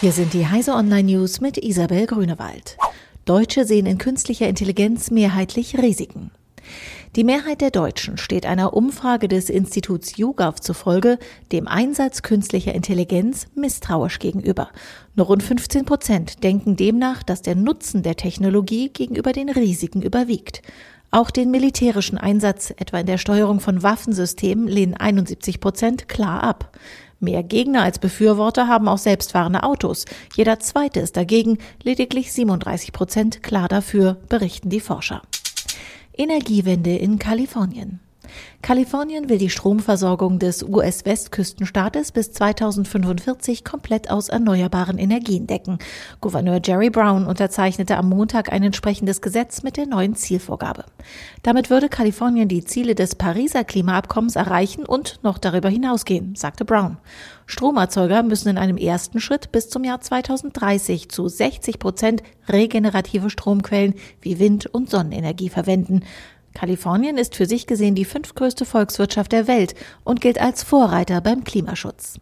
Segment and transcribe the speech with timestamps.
[0.00, 2.78] Hier sind die Heise Online News mit Isabel Grünewald.
[3.26, 6.30] Deutsche sehen in künstlicher Intelligenz mehrheitlich Risiken.
[7.16, 11.18] Die Mehrheit der Deutschen steht einer Umfrage des Instituts YouGov zufolge
[11.52, 14.70] dem Einsatz künstlicher Intelligenz misstrauisch gegenüber.
[15.16, 20.62] Nur rund 15 Prozent denken demnach, dass der Nutzen der Technologie gegenüber den Risiken überwiegt.
[21.10, 26.78] Auch den militärischen Einsatz, etwa in der Steuerung von Waffensystemen, lehnen 71 Prozent klar ab.
[27.20, 30.06] Mehr Gegner als Befürworter haben auch selbstfahrende Autos.
[30.34, 35.20] Jeder zweite ist dagegen, lediglich 37 Prozent klar dafür, berichten die Forscher.
[36.16, 38.00] Energiewende in Kalifornien.
[38.62, 45.78] Kalifornien will die Stromversorgung des US-Westküstenstaates bis 2045 komplett aus erneuerbaren Energien decken.
[46.20, 50.84] Gouverneur Jerry Brown unterzeichnete am Montag ein entsprechendes Gesetz mit der neuen Zielvorgabe.
[51.42, 56.98] Damit würde Kalifornien die Ziele des Pariser Klimaabkommens erreichen und noch darüber hinausgehen, sagte Brown.
[57.46, 63.94] Stromerzeuger müssen in einem ersten Schritt bis zum Jahr 2030 zu 60 Prozent regenerative Stromquellen
[64.20, 66.02] wie Wind- und Sonnenenergie verwenden.
[66.54, 71.44] Kalifornien ist für sich gesehen die fünftgrößte Volkswirtschaft der Welt und gilt als Vorreiter beim
[71.44, 72.18] Klimaschutz.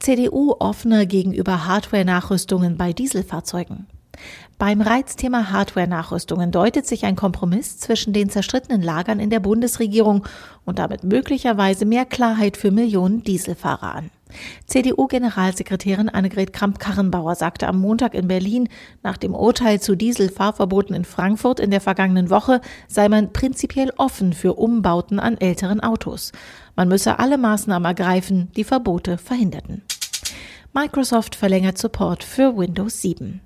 [0.00, 3.86] CDU offener gegenüber Hardware-Nachrüstungen bei Dieselfahrzeugen.
[4.58, 10.24] Beim Reizthema Hardware-Nachrüstungen deutet sich ein Kompromiss zwischen den zerstrittenen Lagern in der Bundesregierung
[10.64, 14.10] und damit möglicherweise mehr Klarheit für Millionen Dieselfahrer an.
[14.66, 18.68] CDU-Generalsekretärin Annegret Kramp-Karrenbauer sagte am Montag in Berlin,
[19.02, 24.32] nach dem Urteil zu Dieselfahrverboten in Frankfurt in der vergangenen Woche sei man prinzipiell offen
[24.32, 26.32] für Umbauten an älteren Autos.
[26.76, 29.82] Man müsse alle Maßnahmen ergreifen, die Verbote verhinderten.
[30.72, 33.40] Microsoft verlängert Support für Windows 7.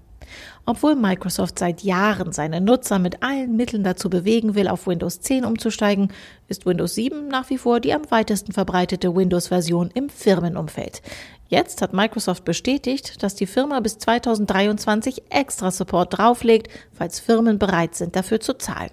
[0.67, 5.45] Obwohl Microsoft seit Jahren seine Nutzer mit allen Mitteln dazu bewegen will, auf Windows 10
[5.45, 6.13] umzusteigen,
[6.49, 11.03] ist Windows 7 nach wie vor die am weitesten verbreitete Windows-Version im Firmenumfeld.
[11.49, 17.95] Jetzt hat Microsoft bestätigt, dass die Firma bis 2023 extra Support drauflegt, falls Firmen bereit
[17.95, 18.91] sind, dafür zu zahlen.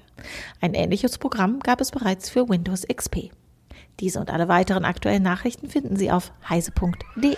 [0.61, 3.32] Ein ähnliches Programm gab es bereits für Windows XP.
[3.99, 7.36] Diese und alle weiteren aktuellen Nachrichten finden Sie auf heise.de.